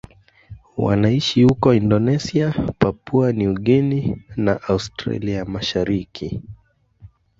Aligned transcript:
Wanaishi 0.77 1.43
huko 1.43 1.73
Indonesia, 1.73 2.53
Papua 2.79 3.31
New 3.33 3.53
Guinea 3.53 4.17
na 4.37 4.61
Australia 4.63 5.35
ya 5.37 5.45
Mashariki. 5.45 6.41